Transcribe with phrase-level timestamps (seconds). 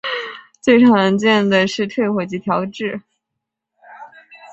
[0.59, 3.03] 最常见的是退火及调质。